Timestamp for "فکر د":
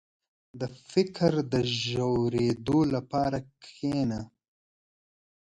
0.89-1.55